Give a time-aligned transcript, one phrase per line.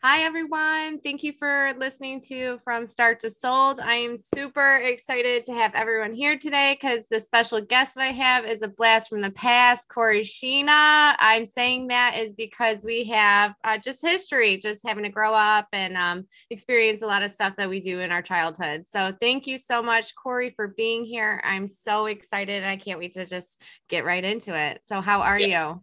[0.00, 1.00] Hi, everyone.
[1.00, 3.80] Thank you for listening to From Start to Sold.
[3.80, 8.12] I am super excited to have everyone here today because the special guest that I
[8.12, 11.16] have is a blast from the past, Cory Sheena.
[11.18, 15.66] I'm saying that is because we have uh, just history, just having to grow up
[15.72, 18.84] and um, experience a lot of stuff that we do in our childhood.
[18.86, 21.40] So, thank you so much, Cory, for being here.
[21.42, 22.62] I'm so excited.
[22.62, 24.80] and I can't wait to just get right into it.
[24.84, 25.70] So, how are yeah.
[25.70, 25.82] you?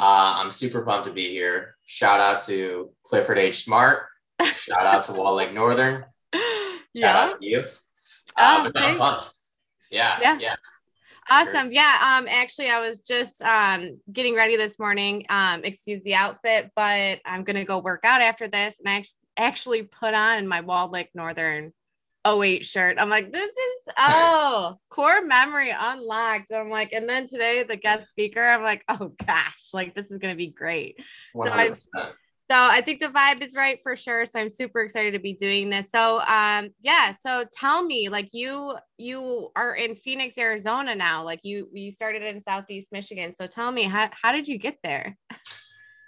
[0.00, 1.76] Uh, I'm super pumped to be here.
[1.84, 3.64] Shout out to Clifford H.
[3.64, 4.06] Smart.
[4.54, 6.06] Shout out to Walled Lake Northern.
[6.94, 7.12] Yeah.
[7.12, 7.64] Shout out to you.
[8.34, 9.44] Uh, oh, thanks.
[9.90, 10.38] Yeah, yeah.
[10.40, 10.56] Yeah.
[11.28, 11.70] Awesome.
[11.70, 12.16] Yeah.
[12.18, 15.26] Um, actually I was just um getting ready this morning.
[15.28, 18.80] Um, excuse the outfit, but I'm gonna go work out after this.
[18.80, 19.04] And I
[19.36, 21.72] actually put on my Walled Lake Northern
[22.26, 22.96] 08 shirt.
[22.98, 26.52] I'm like, this is oh core memory unlocked.
[26.52, 30.18] I'm like, and then today the guest speaker, I'm like, oh gosh, like this is
[30.18, 30.98] gonna be great.
[31.34, 31.44] 100%.
[31.44, 31.74] So I'm
[32.50, 34.26] so I think the vibe is right for sure.
[34.26, 35.90] So I'm super excited to be doing this.
[35.90, 41.22] So um yeah, so tell me, like you you are in Phoenix, Arizona now.
[41.22, 43.36] Like you you started in Southeast Michigan.
[43.36, 45.16] So tell me, how how did you get there?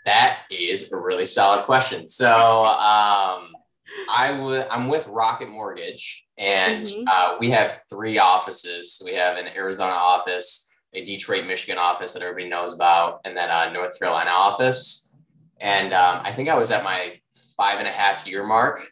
[0.04, 2.08] That is a really solid question.
[2.08, 3.52] So um
[4.10, 4.66] I would.
[4.70, 7.04] I'm with Rocket Mortgage, and mm-hmm.
[7.06, 9.02] uh, we have three offices.
[9.04, 13.50] We have an Arizona office, a Detroit, Michigan office that everybody knows about, and then
[13.50, 15.14] a North Carolina office.
[15.60, 17.20] And um, I think I was at my
[17.56, 18.82] five and a half year mark,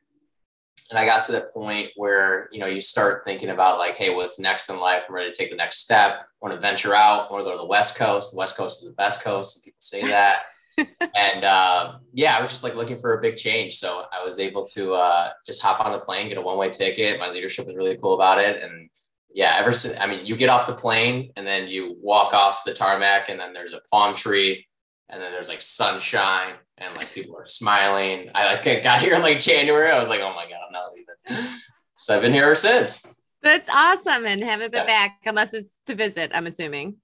[0.90, 4.14] and I got to the point where you know you start thinking about like, hey,
[4.14, 5.06] what's next in life?
[5.08, 6.20] I'm ready to take the next step.
[6.20, 7.28] I want to venture out.
[7.28, 8.32] I want to go to the West Coast.
[8.32, 9.56] The West Coast is the best coast.
[9.56, 10.42] Some people say that
[10.78, 13.74] and uh, yeah, I was just like looking for a big change.
[13.74, 16.70] So I was able to uh, just hop on the plane, get a one way
[16.70, 17.18] ticket.
[17.18, 18.62] My leadership was really cool about it.
[18.62, 18.88] And
[19.32, 22.64] yeah, ever since, I mean, you get off the plane and then you walk off
[22.64, 24.66] the tarmac, and then there's a palm tree,
[25.08, 28.30] and then there's like sunshine, and like people are smiling.
[28.34, 29.90] I like got here in like January.
[29.90, 31.50] I was like, oh my God, I'm not leaving.
[32.00, 33.20] So I've been here ever since.
[33.42, 34.24] That's awesome.
[34.24, 35.08] And haven't been yeah.
[35.08, 36.96] back unless it's to visit, I'm assuming.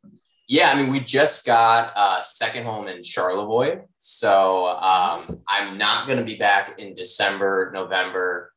[0.48, 3.80] Yeah, I mean, we just got a second home in Charlevoix.
[3.98, 8.52] So um, I'm not going to be back in December, November,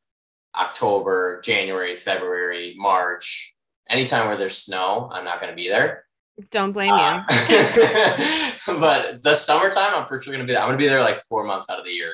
[0.54, 3.56] October, January, February, March.
[3.88, 6.04] Anytime where there's snow, I'm not going to be there.
[6.50, 7.36] Don't blame uh, you.
[8.78, 10.62] but the summertime, I'm for sure going to be there.
[10.62, 12.12] I'm going to be there like four months out of the year.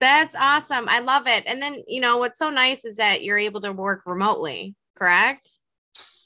[0.00, 0.86] That's awesome.
[0.88, 1.44] I love it.
[1.46, 5.48] And then, you know, what's so nice is that you're able to work remotely, correct?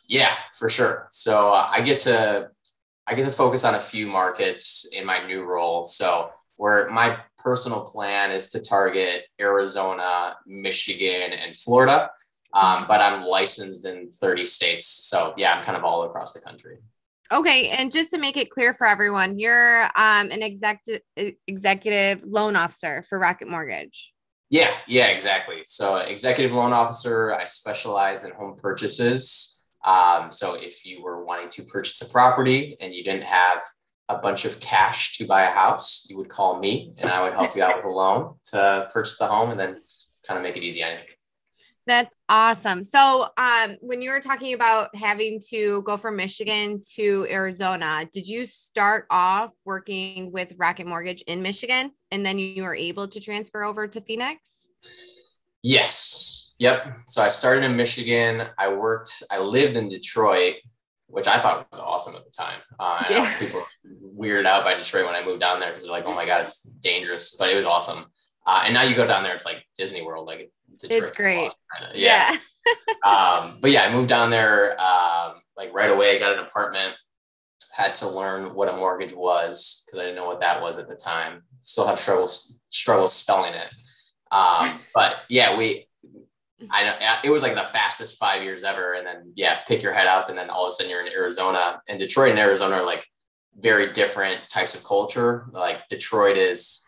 [0.08, 1.06] Yeah, for sure.
[1.10, 2.48] So uh, I get to
[3.08, 5.84] I get to focus on a few markets in my new role.
[5.84, 12.10] So where my personal plan is to target Arizona, Michigan, and Florida.
[12.52, 14.86] Um, but I'm licensed in 30 states.
[14.86, 16.78] So yeah, I'm kind of all across the country.
[17.30, 21.02] Okay, and just to make it clear for everyone, you're um, an executive
[21.46, 24.14] executive loan officer for Rocket Mortgage.
[24.48, 25.60] Yeah, yeah, exactly.
[25.64, 29.57] So executive loan officer, I specialize in home purchases.
[29.88, 33.62] Um, so if you were wanting to purchase a property and you didn't have
[34.10, 37.32] a bunch of cash to buy a house, you would call me and I would
[37.32, 39.80] help you out with a loan to purchase the home and then
[40.26, 41.04] kind of make it easy on you.
[41.86, 42.84] That's awesome.
[42.84, 48.26] So, um, when you were talking about having to go from Michigan to Arizona, did
[48.26, 53.20] you start off working with Rocket Mortgage in Michigan and then you were able to
[53.20, 54.68] transfer over to Phoenix?
[55.62, 56.37] Yes.
[56.58, 56.96] Yep.
[57.06, 58.48] So I started in Michigan.
[58.58, 60.56] I worked, I lived in Detroit,
[61.06, 62.58] which I thought was awesome at the time.
[62.78, 63.38] Uh, yeah.
[63.38, 63.64] people
[64.16, 66.44] weirded out by Detroit when I moved down there because they're like, oh my God,
[66.44, 68.06] it's dangerous, but it was awesome.
[68.46, 71.46] Uh, and now you go down there, it's like Disney World, like Detroit's it's great.
[71.46, 72.36] Awesome, yeah.
[72.66, 73.10] yeah.
[73.10, 76.96] um, but yeah, I moved down there um, like right away, I got an apartment,
[77.74, 80.88] had to learn what a mortgage was because I didn't know what that was at
[80.88, 81.42] the time.
[81.58, 83.72] Still have struggles, struggles spelling it.
[84.32, 85.87] Um, but yeah, we,
[86.70, 88.94] I know it was like the fastest five years ever.
[88.94, 90.28] And then, yeah, pick your head up.
[90.28, 93.06] And then all of a sudden you're in Arizona and Detroit and Arizona are like
[93.56, 95.46] very different types of culture.
[95.52, 96.86] Like Detroit is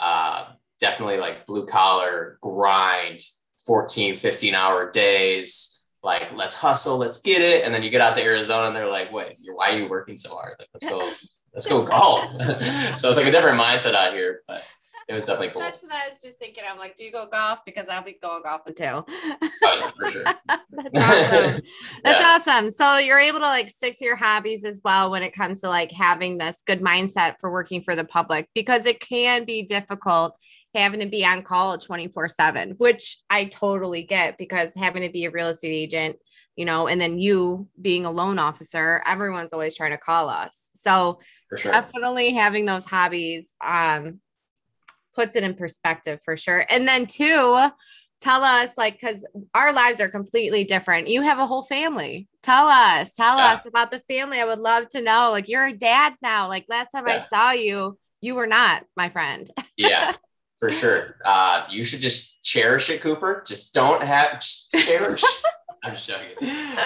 [0.00, 0.46] uh,
[0.80, 3.20] definitely like blue collar grind,
[3.66, 5.84] 14, 15 hour days.
[6.02, 7.64] Like, let's hustle, let's get it.
[7.64, 10.16] And then you get out to Arizona and they're like, wait, why are you working
[10.16, 10.54] so hard?
[10.58, 11.10] Like, let's go,
[11.52, 12.24] let's go golf.
[12.98, 14.42] so it's like a different mindset out here.
[14.46, 14.62] But
[15.08, 15.62] it was definitely cool.
[15.62, 16.64] That's what I was just thinking.
[16.68, 17.64] I'm like, do you go golf?
[17.64, 18.84] Because I'll be going golfing too.
[18.84, 20.24] oh, yeah, for sure.
[20.24, 20.42] That's
[20.96, 21.62] awesome.
[22.02, 22.38] That's yeah.
[22.40, 22.70] awesome.
[22.72, 25.68] So you're able to like stick to your hobbies as well when it comes to
[25.68, 30.36] like having this good mindset for working for the public because it can be difficult
[30.74, 35.24] having to be on call 24 7, which I totally get because having to be
[35.24, 36.16] a real estate agent,
[36.56, 40.70] you know, and then you being a loan officer, everyone's always trying to call us.
[40.74, 41.20] So
[41.56, 41.70] sure.
[41.70, 44.20] definitely having those hobbies um
[45.16, 46.64] puts it in perspective for sure.
[46.68, 47.68] And then two,
[48.20, 51.08] tell us like because our lives are completely different.
[51.08, 52.28] You have a whole family.
[52.42, 53.54] Tell us, tell yeah.
[53.54, 54.40] us about the family.
[54.40, 55.30] I would love to know.
[55.32, 56.48] Like you're a dad now.
[56.48, 57.14] Like last time yeah.
[57.14, 59.48] I saw you, you were not my friend.
[59.76, 60.12] yeah,
[60.60, 61.16] for sure.
[61.24, 63.42] Uh, you should just cherish it, Cooper.
[63.46, 64.40] Just don't have
[64.74, 65.24] cherish.
[65.84, 66.36] I'm just joking.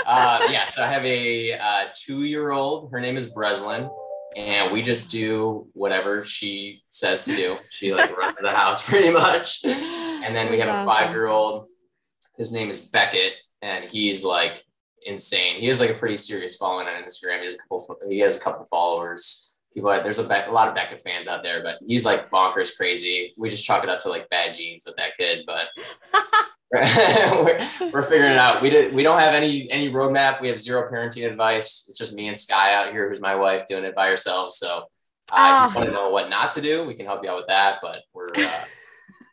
[0.06, 2.90] Uh, yeah, so I have a uh, two-year-old.
[2.92, 3.88] Her name is Breslin,
[4.36, 7.56] and we just do whatever she says to do.
[7.70, 9.64] She like runs the house pretty much.
[9.64, 11.66] And then we have a five-year-old.
[12.36, 14.64] His name is Beckett, and he's like
[15.06, 15.56] insane.
[15.60, 17.38] He has like a pretty serious following on Instagram.
[17.38, 17.96] He has a couple.
[18.08, 21.42] He has a couple followers people there's a, Be- a lot of Beckett fans out
[21.42, 23.34] there, but he's like bonkers crazy.
[23.36, 25.68] We just chalk it up to like bad genes with that kid, but
[26.72, 28.62] we're, we're figuring it out.
[28.62, 30.40] We did we don't have any any roadmap.
[30.40, 31.86] We have zero parenting advice.
[31.88, 34.58] It's just me and Sky out here, who's my wife, doing it by ourselves.
[34.58, 34.84] So
[35.32, 35.66] uh, oh.
[35.66, 37.48] if you want to know what not to do, we can help you out with
[37.48, 37.78] that.
[37.82, 38.64] But we're uh,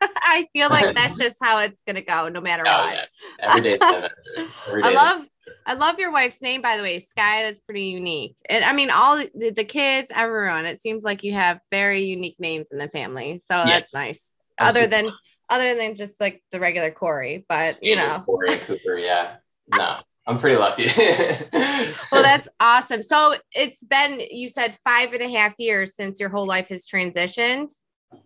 [0.00, 2.94] I feel like that's just how it's gonna go, no matter oh, what.
[2.94, 3.04] Yeah.
[3.40, 3.78] Every day.
[3.80, 5.26] Every day I love
[5.64, 6.98] I love your wife's name, by the way.
[6.98, 8.36] Sky, that's pretty unique.
[8.48, 12.40] And I mean, all the, the kids, everyone, it seems like you have very unique
[12.40, 13.38] names in the family.
[13.38, 13.66] So yeah.
[13.66, 14.32] that's nice.
[14.58, 14.96] Absolutely.
[14.96, 15.14] Other than
[15.50, 19.36] other than just like the regular Cory, but Standard you know, Cory Cooper, yeah.
[19.74, 19.96] No,
[20.26, 20.86] I'm pretty lucky.
[22.12, 23.02] well, that's awesome.
[23.02, 26.86] So it's been, you said five and a half years since your whole life has
[26.86, 27.72] transitioned,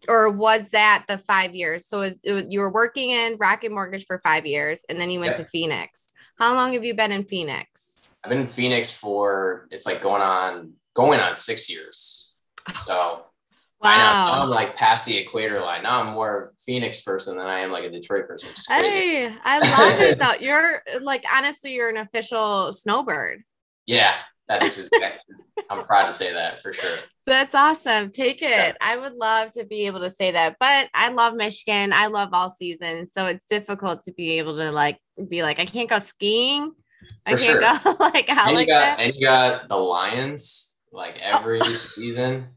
[0.08, 1.86] or was that the five years?
[1.88, 5.20] So it was, you were working in Rocket Mortgage for five years, and then you
[5.20, 5.44] went yeah.
[5.44, 6.10] to Phoenix.
[6.38, 8.08] How long have you been in Phoenix?
[8.24, 12.34] I've been in Phoenix for it's like going on going on six years.
[12.72, 13.24] So
[13.82, 14.40] wow.
[14.40, 15.82] I am like past the equator line.
[15.82, 18.50] Now I'm more Phoenix person than I am like a Detroit person.
[18.68, 20.32] Hey, I love it though.
[20.40, 23.42] You're like honestly, you're an official snowbird.
[23.86, 24.14] Yeah,
[24.48, 25.36] that is exactly.
[25.70, 26.96] I'm proud to say that for sure.
[27.26, 28.10] That's awesome.
[28.10, 28.50] Take it.
[28.50, 28.72] Yeah.
[28.80, 31.92] I would love to be able to say that, but I love Michigan.
[31.92, 34.98] I love all seasons, so it's difficult to be able to like
[35.28, 36.72] be like, I can't go skiing.
[37.26, 37.60] For I can't sure.
[37.60, 39.00] go like how and like you got, that.
[39.00, 41.38] And you got the Lions like oh.
[41.38, 41.74] every oh.
[41.74, 42.48] season.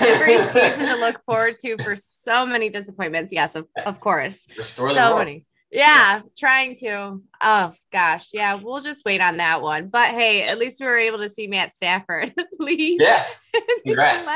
[0.00, 3.32] Every season to look forward to for so many disappointments.
[3.32, 4.40] Yes, of, of course.
[4.56, 5.46] Restore so many.
[5.74, 7.20] Yeah, trying to.
[7.42, 9.88] Oh gosh, yeah, we'll just wait on that one.
[9.88, 13.00] But hey, at least we were able to see Matt Stafford lead.
[13.00, 13.24] Yeah,
[13.84, 14.28] congrats.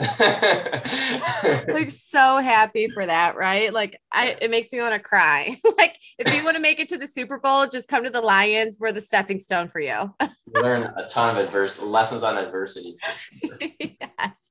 [1.68, 3.72] like so happy for that, right?
[3.72, 5.56] Like I it makes me want to cry.
[5.78, 8.20] like if you want to make it to the Super Bowl, just come to the
[8.20, 8.78] Lions.
[8.80, 10.14] We're the stepping stone for you.
[10.54, 13.58] Learn a ton of adverse lessons on adversity sure.
[13.80, 14.50] yes.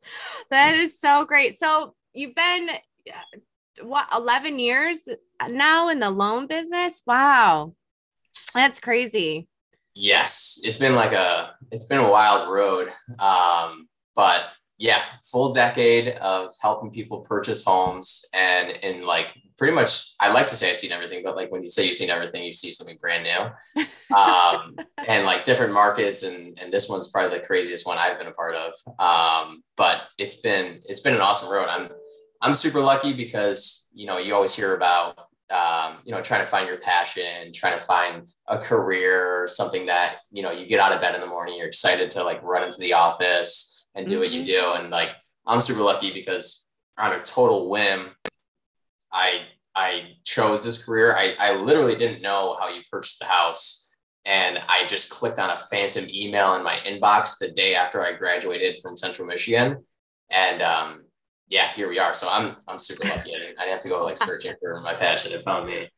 [0.49, 1.59] That is so great.
[1.59, 2.69] So you've been
[3.81, 5.07] what 11 years
[5.49, 7.73] now in the loan business wow
[8.53, 9.47] that's crazy
[9.95, 12.87] yes it's been like a it's been a wild road
[13.19, 14.45] um but
[14.81, 20.47] yeah full decade of helping people purchase homes and in like pretty much i like
[20.47, 22.71] to say i've seen everything but like when you say you've seen everything you see
[22.71, 23.85] something brand new.
[24.11, 24.75] Um
[25.07, 28.33] and like different markets and and this one's probably the craziest one i've been a
[28.33, 28.73] part of.
[28.99, 31.67] Um but it's been it's been an awesome road.
[31.69, 31.87] I'm
[32.41, 35.17] I'm super lucky because you know you always hear about
[35.49, 39.85] um, you know trying to find your passion, trying to find a career or something
[39.85, 42.43] that you know you get out of bed in the morning, you're excited to like
[42.43, 44.21] run into the office and do mm-hmm.
[44.21, 44.77] what you mm-hmm.
[44.77, 45.15] do, and like
[45.45, 46.67] I'm super lucky because
[46.97, 48.09] on a total whim,
[49.11, 49.43] I
[49.75, 51.15] I chose this career.
[51.15, 53.81] I I literally didn't know how you purchased the house.
[54.23, 58.11] And I just clicked on a phantom email in my inbox the day after I
[58.11, 59.83] graduated from Central Michigan.
[60.29, 61.01] And um,
[61.49, 62.13] yeah, here we are.
[62.13, 63.33] So I'm I'm super lucky.
[63.35, 65.31] I didn't, I didn't have to go like searching for my passion.
[65.31, 65.89] It found me.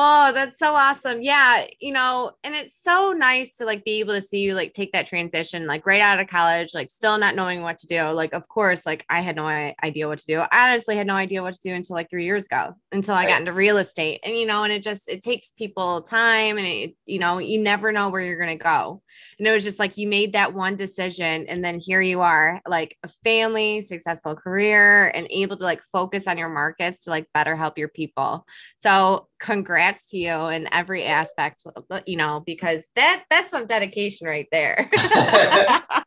[0.00, 1.22] Oh, that's so awesome.
[1.22, 1.66] Yeah.
[1.80, 4.92] You know, and it's so nice to like be able to see you like take
[4.92, 8.04] that transition, like right out of college, like still not knowing what to do.
[8.10, 10.38] Like, of course, like I had no idea what to do.
[10.38, 13.26] I honestly had no idea what to do until like three years ago, until I
[13.26, 14.20] got into real estate.
[14.22, 17.60] And, you know, and it just, it takes people time and it, you know, you
[17.60, 19.02] never know where you're going to go.
[19.40, 22.60] And it was just like you made that one decision and then here you are,
[22.68, 27.26] like a family, successful career, and able to like focus on your markets to like
[27.34, 28.46] better help your people.
[28.76, 31.64] So, congrats to you in every aspect
[32.06, 34.90] you know because that that's some dedication right there.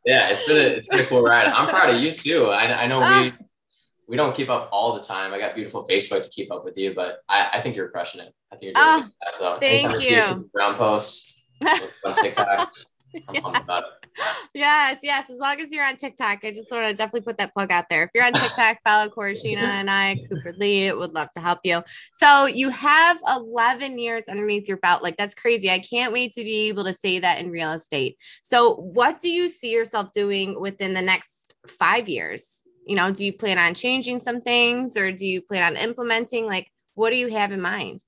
[0.03, 1.45] Yeah it's been a it's been a cool ride.
[1.45, 2.47] I'm proud of you too.
[2.47, 3.31] I, I know we ah.
[4.07, 5.31] we don't keep up all the time.
[5.33, 8.21] I got beautiful facebook to keep up with you but i, I think you're crushing
[8.21, 8.33] it.
[8.51, 11.49] I think you're doing oh, so thank you ground posts
[12.21, 12.71] tiktok
[13.27, 13.41] i'm yeah.
[13.41, 14.00] pumped about it
[14.53, 15.29] yes, yes.
[15.29, 17.85] As long as you're on TikTok, I just want to definitely put that plug out
[17.89, 18.03] there.
[18.03, 20.87] If you're on TikTok, follow Cory Sheena and I, Cooper Lee.
[20.87, 21.81] It would love to help you.
[22.13, 25.03] So you have 11 years underneath your belt.
[25.03, 25.69] Like that's crazy.
[25.69, 28.17] I can't wait to be able to say that in real estate.
[28.43, 32.63] So what do you see yourself doing within the next five years?
[32.85, 36.45] you know, do you plan on changing some things or do you plan on implementing?
[36.45, 38.03] Like, what do you have in mind?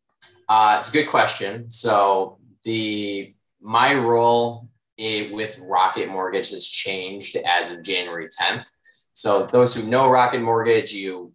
[0.49, 1.69] Uh, it's a good question.
[1.69, 8.77] So the my role with Rocket Mortgage has changed as of January 10th.
[9.13, 11.31] So those who know Rocket Mortgage, you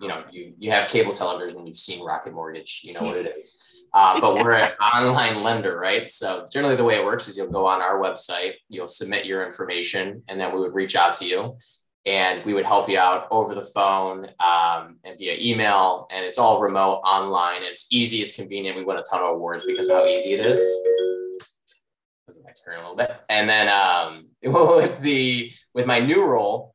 [0.00, 3.26] you know you you have cable television, you've seen Rocket Mortgage, you know what it
[3.38, 3.62] is.
[3.94, 6.10] Uh, but we're an online lender, right?
[6.10, 9.44] So generally, the way it works is you'll go on our website, you'll submit your
[9.44, 11.56] information, and then we would reach out to you,
[12.06, 16.38] and we would help you out over the phone um, and via email, and it's
[16.38, 17.62] all remote, online.
[17.62, 18.76] It's easy, it's convenient.
[18.76, 20.60] We win a ton of awards because of how easy it is.
[22.66, 26.74] A little bit, and then um, with the with my new role,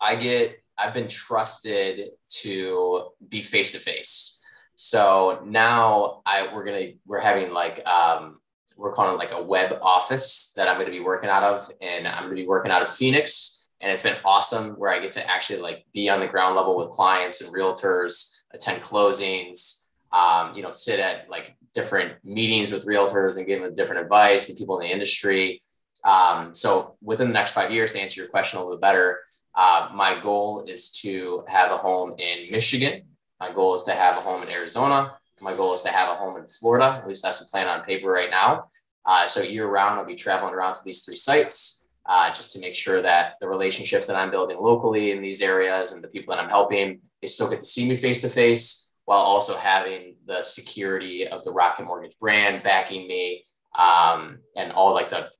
[0.00, 2.10] I get I've been trusted
[2.42, 4.36] to be face to face
[4.76, 8.38] so now I we're gonna we're having like um,
[8.76, 12.06] we're calling it like a web office that I'm gonna be working out of, and
[12.06, 15.30] I'm gonna be working out of Phoenix, and it's been awesome where I get to
[15.30, 20.62] actually like be on the ground level with clients and realtors, attend closings, um, you
[20.62, 24.80] know, sit at like different meetings with realtors and give them different advice and people
[24.80, 25.60] in the industry.
[26.04, 29.20] Um, so within the next five years, to answer your question a little bit better,
[29.54, 33.02] uh, my goal is to have a home in Michigan,
[33.40, 35.14] my goal is to have a home in Arizona.
[35.42, 37.00] My goal is to have a home in Florida.
[37.02, 38.70] At least that's the plan on paper right now.
[39.04, 42.58] Uh, so year round, I'll be traveling around to these three sites uh, just to
[42.58, 46.34] make sure that the relationships that I'm building locally in these areas and the people
[46.34, 50.16] that I'm helping, they still get to see me face to face while also having
[50.26, 53.44] the security of the Rocket Mortgage brand backing me
[53.78, 55.30] um, and all like the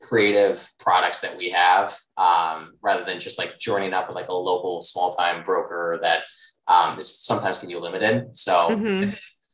[0.00, 4.34] creative products that we have um, rather than just like joining up with like a
[4.34, 6.22] local small time broker that
[6.68, 8.36] um, is sometimes can be limited.
[8.36, 9.02] So mm-hmm.
[9.02, 9.48] it's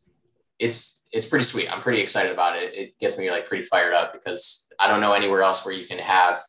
[0.58, 1.72] it's it's pretty sweet.
[1.72, 2.74] I'm pretty excited about it.
[2.74, 5.86] It gets me like pretty fired up because I don't know anywhere else where you
[5.86, 6.40] can have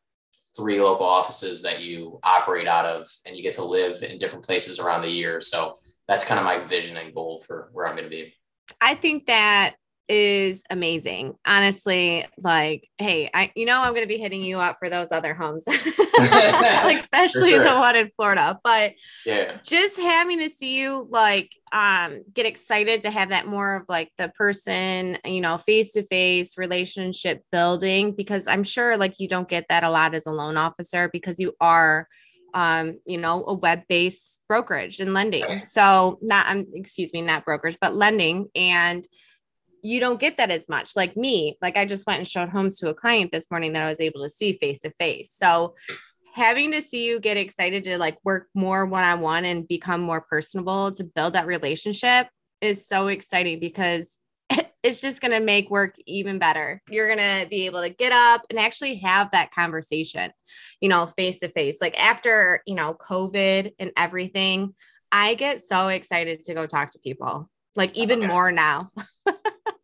[0.57, 4.43] three local offices that you operate out of and you get to live in different
[4.43, 5.39] places around the year.
[5.39, 5.78] So
[6.09, 8.33] that's kind of my vision and goal for where I'm going to be.
[8.81, 9.75] I think that
[10.09, 11.35] is amazing.
[11.45, 15.35] Honestly, like, hey, I you know I'm gonna be hitting you up for those other
[15.35, 17.63] homes, like especially sure.
[17.63, 18.59] the one in Florida.
[18.63, 23.75] But yeah, just having to see you like um get excited to have that more
[23.75, 29.19] of like the person, you know, face to face relationship building because I'm sure like
[29.19, 32.07] you don't get that a lot as a loan officer because you are
[32.53, 35.61] um you know a web-based brokerage and lending.
[35.61, 38.47] So not um, excuse me not brokerage but lending.
[38.55, 39.03] And
[39.81, 40.95] you don't get that as much.
[40.95, 43.81] Like me like i just went and showed homes to a client this morning that
[43.81, 45.75] i was able to see face to face so
[46.33, 50.91] having to see you get excited to like work more one-on-one and become more personable
[50.91, 52.27] to build that relationship
[52.61, 54.19] is so exciting because
[54.83, 56.81] it's just going to make work even better.
[56.89, 60.31] You're going to be able to get up and actually have that conversation,
[60.79, 61.79] you know, face to face.
[61.81, 64.73] Like after, you know, COVID and everything,
[65.11, 68.27] I get so excited to go talk to people, like even okay.
[68.27, 68.91] more now.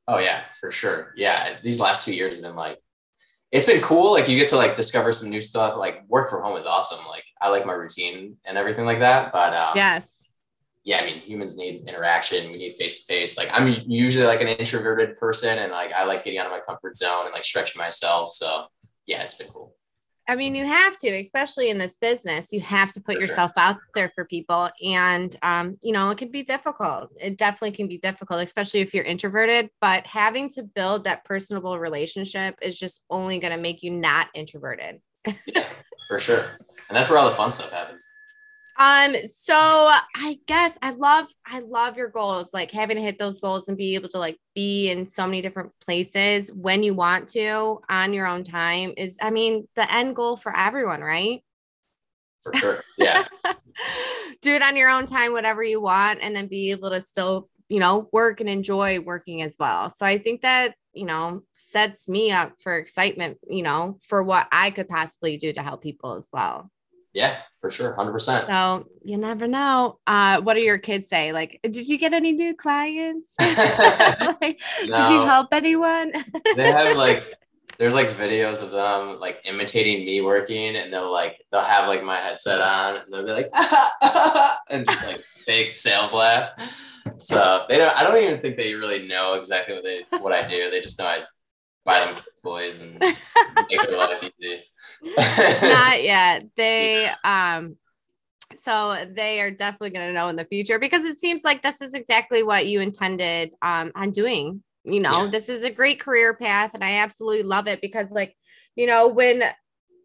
[0.07, 1.13] Oh yeah, for sure.
[1.15, 2.79] Yeah, these last two years have been like,
[3.51, 4.11] it's been cool.
[4.11, 5.77] Like you get to like discover some new stuff.
[5.77, 6.99] Like work from home is awesome.
[7.07, 9.33] Like I like my routine and everything like that.
[9.33, 10.14] But um, yes,
[10.85, 12.51] yeah, I mean humans need interaction.
[12.51, 13.37] We need face to face.
[13.37, 16.59] Like I'm usually like an introverted person, and like I like getting out of my
[16.59, 18.29] comfort zone and like stretching myself.
[18.29, 18.67] So
[19.07, 19.75] yeah, it's been cool.
[20.27, 23.77] I mean, you have to, especially in this business, you have to put yourself out
[23.93, 24.69] there for people.
[24.83, 27.11] And, um, you know, it can be difficult.
[27.21, 29.69] It definitely can be difficult, especially if you're introverted.
[29.81, 34.29] But having to build that personable relationship is just only going to make you not
[34.33, 34.99] introverted.
[35.45, 35.67] yeah,
[36.07, 36.57] for sure.
[36.89, 38.03] And that's where all the fun stuff happens.
[38.77, 43.39] Um, so I guess I love I love your goals, like having to hit those
[43.39, 47.29] goals and be able to like be in so many different places when you want
[47.29, 51.41] to on your own time is I mean the end goal for everyone, right?
[52.43, 52.83] For sure.
[52.97, 53.25] Yeah.
[54.41, 57.49] Do it on your own time, whatever you want, and then be able to still,
[57.69, 59.89] you know, work and enjoy working as well.
[59.89, 64.47] So I think that you know sets me up for excitement you know for what
[64.51, 66.71] i could possibly do to help people as well
[67.15, 67.95] yeah, for sure.
[67.95, 68.45] 100%.
[68.45, 69.99] So you never know.
[70.05, 71.31] Uh, what do your kids say?
[71.31, 73.33] Like, did you get any new clients?
[73.39, 74.93] like, no.
[74.93, 76.11] Did you help anyone?
[76.57, 77.25] they have like,
[77.77, 82.03] there's like videos of them like imitating me working and they'll like, they'll have like
[82.03, 83.49] my headset on and they'll be like,
[84.69, 86.51] and just like fake sales laugh.
[87.19, 90.45] So they don't, I don't even think they really know exactly what they, what I
[90.45, 90.69] do.
[90.69, 91.23] They just know I
[91.85, 94.63] buy them toys and make their life easy.
[95.05, 96.45] Not yet.
[96.55, 97.77] They um
[98.57, 101.81] so they are definitely going to know in the future because it seems like this
[101.81, 104.63] is exactly what you intended um on doing.
[104.83, 105.29] You know, yeah.
[105.29, 108.35] this is a great career path and I absolutely love it because like,
[108.75, 109.43] you know, when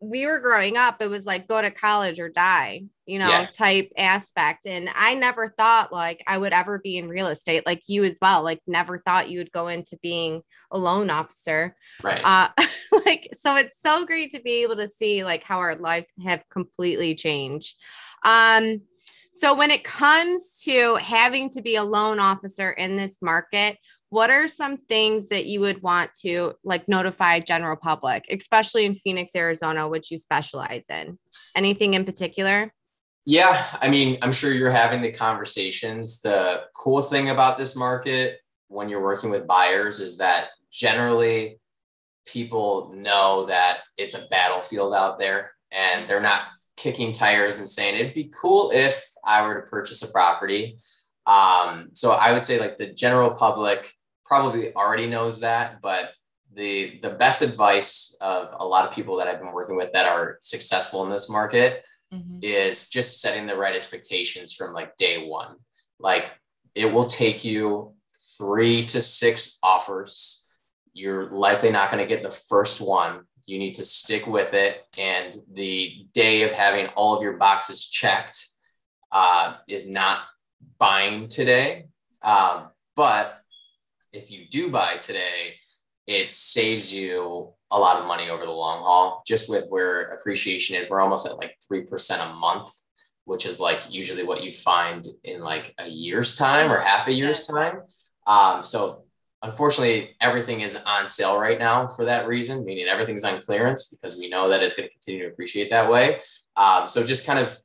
[0.00, 3.47] we were growing up, it was like go to college or die you know, Yeah.
[3.47, 4.67] type aspect.
[4.67, 8.19] And I never thought like I would ever be in real estate, like you as
[8.23, 8.43] well.
[8.45, 11.75] Like, never thought you would go into being a loan officer.
[12.02, 12.21] Right.
[12.25, 12.49] Uh,
[13.05, 16.45] like, so it's so great to be able to see like how our lives have
[16.50, 17.75] completely changed.
[18.25, 18.83] Um,
[19.33, 23.79] so when it comes to having to be a loan officer in this market,
[24.11, 28.95] what are some things that you would want to like notify general public, especially in
[28.95, 31.19] Phoenix, Arizona, which you specialize in?
[31.57, 32.73] Anything in particular?
[33.26, 36.20] Yeah, I mean, I'm sure you're having the conversations.
[36.20, 41.60] The cool thing about this market when you're working with buyers is that generally
[42.26, 46.42] people know that it's a battlefield out there and they're not
[46.76, 50.78] kicking tires and saying it'd be cool if I were to purchase a property.
[51.26, 53.92] Um, so I would say like the general public
[54.24, 56.12] probably already knows that, but
[56.52, 60.06] the the best advice of a lot of people that I've been working with that
[60.06, 61.84] are successful in this market
[62.43, 65.57] is just setting the right expectations from like day one.
[65.99, 66.33] Like
[66.75, 67.95] it will take you
[68.38, 70.49] three to six offers.
[70.93, 73.23] You're likely not going to get the first one.
[73.47, 74.85] You need to stick with it.
[74.99, 78.47] And the day of having all of your boxes checked
[79.12, 80.21] uh, is not
[80.79, 81.87] buying today.
[82.23, 83.40] Um, but
[84.12, 85.57] if you do buy today,
[86.07, 89.22] it saves you a lot of money over the long haul.
[89.26, 92.70] Just with where appreciation is, we're almost at like 3% a month,
[93.24, 97.12] which is like usually what you find in like a year's time or half a
[97.12, 97.82] year's time.
[98.26, 99.04] Um, so
[99.42, 104.18] unfortunately, everything is on sale right now for that reason, meaning everything's on clearance because
[104.18, 106.20] we know that it's going to continue to appreciate that way.
[106.56, 107.56] Um, so just kind of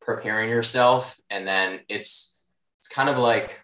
[0.00, 2.44] preparing yourself and then it's
[2.78, 3.62] it's kind of like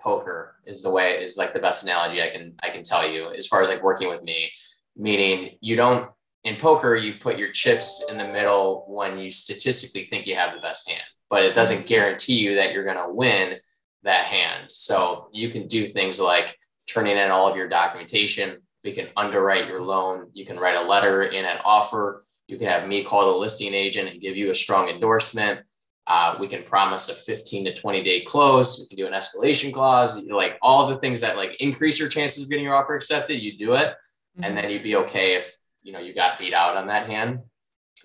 [0.00, 3.30] poker is the way is like the best analogy I can I can tell you
[3.30, 4.50] as far as like working with me
[4.96, 6.10] meaning you don't
[6.44, 10.54] in poker you put your chips in the middle when you statistically think you have
[10.54, 13.58] the best hand but it doesn't guarantee you that you're going to win
[14.04, 14.70] that hand.
[14.70, 16.56] So you can do things like
[16.88, 18.58] turning in all of your documentation.
[18.84, 20.30] We can underwrite your loan.
[20.32, 22.24] You can write a letter in an offer.
[22.46, 25.60] You can have me call the listing agent and give you a strong endorsement.
[26.06, 28.78] Uh, we can promise a 15 to 20 day close.
[28.78, 32.44] We can do an escalation clause, like all the things that like increase your chances
[32.44, 33.40] of getting your offer accepted.
[33.42, 33.94] You do it,
[34.42, 37.40] and then you'd be okay if you know you got beat out on that hand.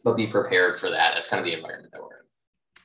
[0.03, 1.13] But be prepared for that.
[1.13, 2.19] That's kind of the environment that we're in.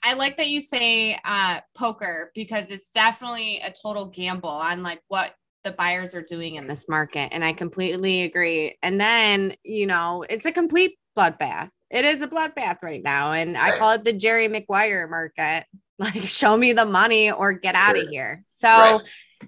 [0.02, 5.00] I like that you say uh, poker because it's definitely a total gamble on like
[5.08, 7.30] what the buyers are doing in this market.
[7.32, 8.76] And I completely agree.
[8.82, 11.70] And then, you know, it's a complete bloodbath.
[11.90, 13.32] It is a bloodbath right now.
[13.32, 15.64] And I call it the Jerry Maguire market.
[15.96, 18.44] Like, show me the money or get out of here.
[18.48, 19.00] So, Right.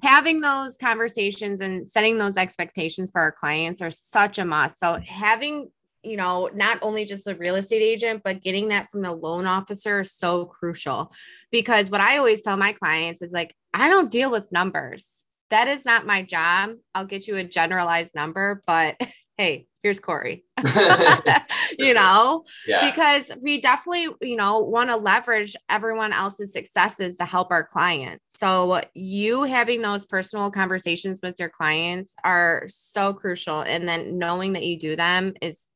[0.03, 4.79] Having those conversations and setting those expectations for our clients are such a must.
[4.79, 5.71] So, having
[6.07, 9.45] you know, not only just a real estate agent, but getting that from the loan
[9.45, 11.13] officer is so crucial.
[11.51, 15.25] Because what I always tell my clients is like, I don't deal with numbers.
[15.51, 16.77] That is not my job.
[16.95, 19.01] I'll get you a generalized number, but
[19.39, 20.45] hey, here's Cory.
[21.79, 22.91] you know, Yeah.
[22.91, 28.25] because we definitely, you know, want to leverage everyone else's successes to help our clients.
[28.37, 33.61] So you having those personal conversations with your clients are so crucial.
[33.61, 35.69] And then knowing that you do them is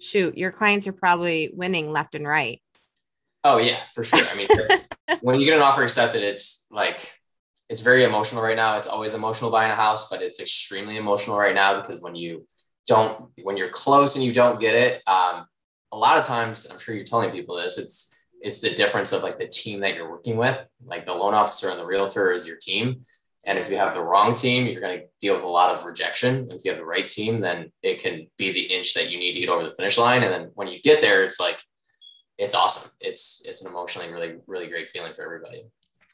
[0.00, 2.60] shoot, your clients are probably winning left and right.
[3.46, 4.24] Oh yeah, for sure.
[4.24, 4.48] I mean,
[5.20, 7.20] when you get an offer accepted, it's like
[7.68, 8.78] it's very emotional right now.
[8.78, 12.46] It's always emotional buying a house, but it's extremely emotional right now because when you
[12.86, 15.46] don't, when you're close and you don't get it, um,
[15.92, 17.78] a lot of times, I'm sure you're telling people this.
[17.78, 20.68] It's it's the difference of like the team that you're working with.
[20.84, 23.04] Like the loan officer and the realtor is your team,
[23.46, 25.84] and if you have the wrong team, you're going to deal with a lot of
[25.84, 26.48] rejection.
[26.50, 29.34] If you have the right team, then it can be the inch that you need
[29.34, 30.22] to get over the finish line.
[30.22, 31.60] And then when you get there, it's like
[32.38, 32.90] it's awesome.
[33.00, 35.64] It's it's an emotionally really really great feeling for everybody.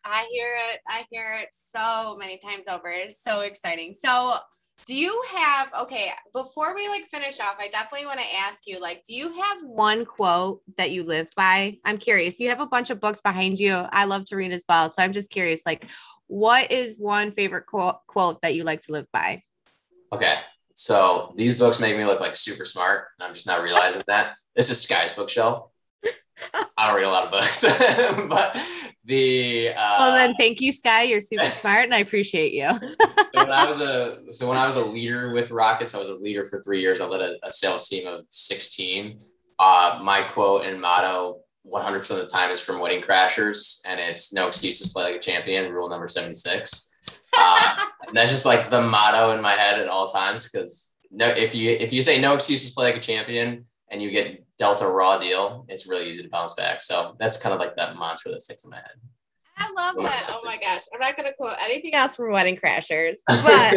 [0.04, 0.80] I hear it.
[0.88, 2.88] I hear it so many times over.
[2.88, 3.92] It's so exciting.
[3.92, 4.34] So,
[4.86, 8.80] do you have okay, before we like finish off, I definitely want to ask you
[8.80, 11.78] like do you have one quote that you live by?
[11.84, 12.40] I'm curious.
[12.40, 13.72] You have a bunch of books behind you.
[13.72, 14.90] I love to read as well.
[14.90, 15.86] So, I'm just curious like
[16.26, 19.42] what is one favorite quote quote that you like to live by?
[20.12, 20.36] Okay,
[20.74, 24.34] so these books make me look like super smart, and I'm just not realizing that.
[24.54, 25.69] This is Sky's bookshelf.
[26.76, 27.62] I don't read a lot of books,
[28.28, 28.56] but
[29.04, 31.02] the uh, well, then thank you, Sky.
[31.02, 32.70] You're super smart and I appreciate you.
[32.70, 36.08] so when I was a so when I was a leader with Rockets, I was
[36.08, 37.00] a leader for three years.
[37.00, 39.18] I led a, a sales team of 16.
[39.58, 44.32] Uh, my quote and motto 100% of the time is from Wedding Crashers, and it's
[44.32, 45.72] no excuses, play like a champion.
[45.72, 46.96] Rule number 76.
[47.36, 47.76] Uh,
[48.06, 51.54] and that's just like the motto in my head at all times because no, if
[51.54, 55.16] you if you say no excuses, play like a champion, and you get Delta raw
[55.16, 56.82] deal, it's really easy to bounce back.
[56.82, 58.92] So that's kind of like that mantra that sticks in my head.
[59.56, 60.28] I love that.
[60.32, 60.82] Oh my gosh.
[60.92, 63.72] I'm not going to quote anything else from Wedding Crashers, but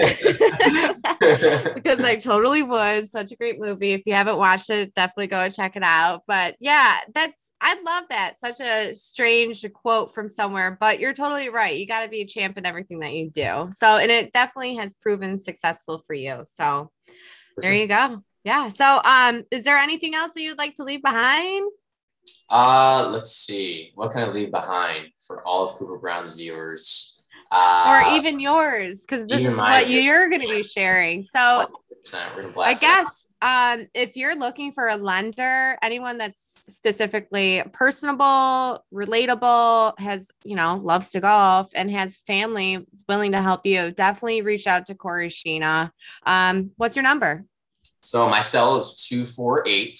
[1.75, 3.09] because I totally would.
[3.09, 3.93] Such a great movie.
[3.93, 6.23] If you haven't watched it, definitely go and check it out.
[6.27, 8.39] But yeah, that's, I love that.
[8.39, 11.77] Such a strange quote from somewhere, but you're totally right.
[11.77, 13.69] You got to be a champ in everything that you do.
[13.71, 16.43] So, and it definitely has proven successful for you.
[16.45, 16.91] So
[17.57, 18.21] there you go.
[18.43, 18.69] Yeah.
[18.69, 21.69] So, um, is there anything else that you'd like to leave behind?
[22.49, 23.91] Uh, let's see.
[23.95, 27.23] What can I leave behind for all of Cooper Brown's viewers?
[27.51, 31.21] Uh, or even yours, because this is what you're going to be sharing.
[31.21, 31.67] So
[32.59, 40.29] I guess um, if you're looking for a lender, anyone that's specifically personable, relatable, has,
[40.45, 44.87] you know, loves to golf and has family willing to help you, definitely reach out
[44.87, 45.91] to Cory Sheena.
[46.25, 47.45] Um, what's your number?
[48.03, 49.97] So my cell is 248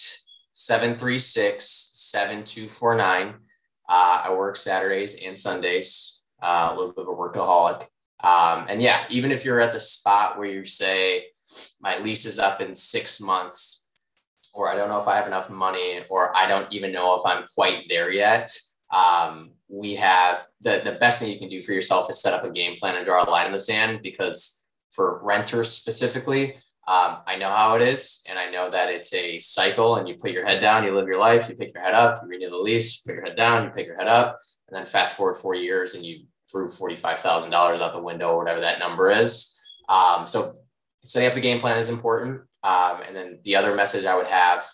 [0.52, 3.34] 736 7249.
[3.90, 7.88] Uh, I work Saturdays and Sundays, uh, a little bit of a workaholic.
[8.22, 11.28] Um, and yeah, even if you're at the spot where you say,
[11.82, 14.08] my lease is up in six months,
[14.54, 17.26] or I don't know if I have enough money, or I don't even know if
[17.26, 18.50] I'm quite there yet.
[18.92, 22.44] Um, we have the, the best thing you can do for yourself is set up
[22.44, 26.56] a game plan and draw a line in the sand because for renters specifically,
[26.86, 29.96] um, I know how it is, and I know that it's a cycle.
[29.96, 32.20] And you put your head down, you live your life, you pick your head up,
[32.22, 34.76] you renew the lease, you put your head down, you pick your head up, and
[34.76, 38.40] then fast forward four years, and you threw forty-five thousand dollars out the window, or
[38.40, 39.60] whatever that number is.
[39.88, 40.54] Um, so
[41.04, 42.42] setting up the game plan is important.
[42.64, 44.66] Um, and then the other message I would have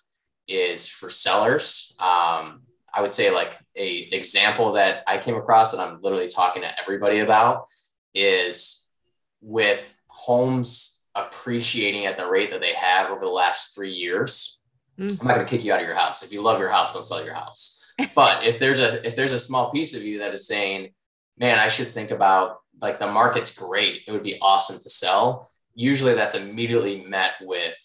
[0.47, 1.95] is for sellers.
[1.99, 6.63] Um, I would say like a example that I came across that I'm literally talking
[6.63, 7.65] to everybody about
[8.13, 8.89] is
[9.41, 14.63] with homes appreciating at the rate that they have over the last three years,
[14.99, 15.21] mm-hmm.
[15.21, 16.23] I'm not going to kick you out of your house.
[16.23, 17.93] If you love your house, don't sell your house.
[18.15, 20.89] but if there's a if there's a small piece of you that is saying,
[21.37, 24.03] "Man, I should think about like the market's great.
[24.07, 27.77] It would be awesome to sell." Usually, that's immediately met with,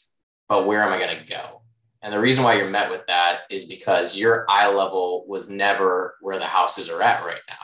[0.49, 1.63] "But where am I going to go?"
[2.05, 6.17] And the reason why you're met with that is because your eye level was never
[6.21, 7.64] where the houses are at right now.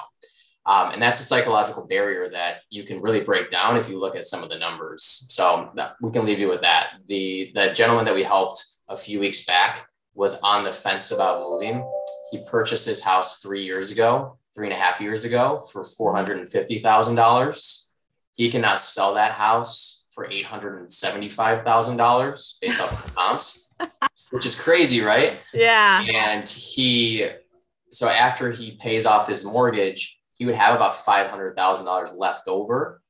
[0.66, 4.14] Um, and that's a psychological barrier that you can really break down if you look
[4.14, 5.26] at some of the numbers.
[5.30, 6.90] So that, we can leave you with that.
[7.06, 11.40] The, the gentleman that we helped a few weeks back was on the fence about
[11.40, 11.82] moving.
[12.30, 17.90] He purchased his house three years ago, three and a half years ago for $450,000.
[18.34, 23.72] He cannot sell that house for $875,000 based off of comps,
[24.30, 25.38] which is crazy, right?
[25.54, 26.02] Yeah.
[26.02, 27.28] And he,
[27.90, 33.02] so after he pays off his mortgage, he would have about $500,000 left over.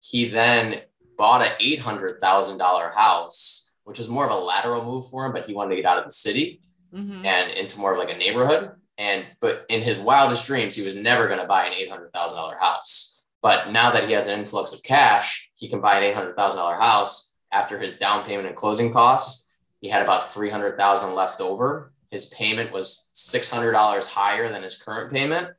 [0.00, 0.80] He then
[1.18, 5.52] bought an $800,000 house, which was more of a lateral move for him, but he
[5.52, 7.22] wanted to get out of the city mm-hmm.
[7.22, 8.70] and into more of like a neighborhood.
[8.96, 13.26] And, but in his wildest dreams, he was never going to buy an $800,000 house.
[13.42, 17.36] But now that he has an influx of cash, he can buy an $800,000 house
[17.52, 19.58] after his down payment and closing costs.
[19.82, 21.92] He had about 300,000 left over.
[22.10, 25.50] His payment was $600 higher than his current payment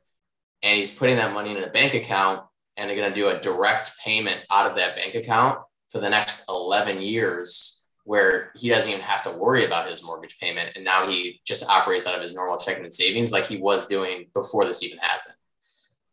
[0.62, 2.44] and he's putting that money in a bank account
[2.76, 6.08] and they're going to do a direct payment out of that bank account for the
[6.08, 10.84] next 11 years where he doesn't even have to worry about his mortgage payment and
[10.84, 14.26] now he just operates out of his normal checking and savings like he was doing
[14.32, 15.34] before this even happened.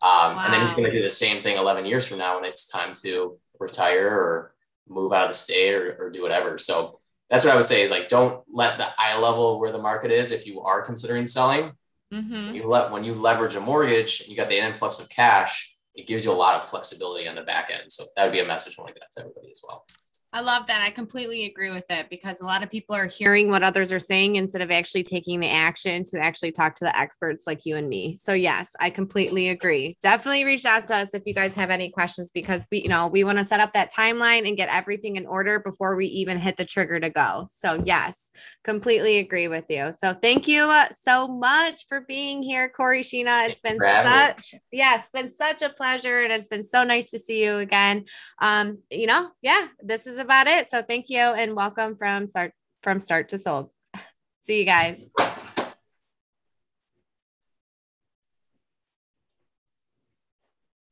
[0.02, 0.44] Um, wow.
[0.46, 2.68] and then he's going to do the same thing 11 years from now when it's
[2.68, 4.54] time to retire or
[4.88, 6.58] move out of the state or, or do whatever.
[6.58, 9.82] So that's what i would say is like don't let the eye level where the
[9.82, 11.72] market is if you are considering selling
[12.14, 12.56] Mm-hmm.
[12.56, 15.76] You let when you leverage a mortgage, you got the influx of cash.
[15.96, 17.92] It gives you a lot of flexibility on the back end.
[17.92, 19.86] So that would be a message I want to get to everybody as well.
[20.36, 20.82] I love that.
[20.82, 24.00] I completely agree with it because a lot of people are hearing what others are
[24.00, 27.76] saying instead of actually taking the action to actually talk to the experts like you
[27.76, 28.16] and me.
[28.16, 29.96] So yes, I completely agree.
[30.02, 33.10] Definitely reach out to us if you guys have any questions because we, you know,
[33.10, 36.40] we want to set up that timeline and get everything in order before we even
[36.40, 37.46] hit the trigger to go.
[37.52, 38.32] So yes,
[38.64, 39.94] completely agree with you.
[40.00, 43.50] So thank you uh, so much for being here, Cory Sheena.
[43.50, 46.24] It's been such, yes, been such a pleasure.
[46.24, 48.06] And it's been so nice to see you again.
[48.40, 50.72] Um, you know, yeah, this is about it.
[50.72, 53.70] So thank you and welcome from start from start to sold.
[54.42, 55.06] See you guys.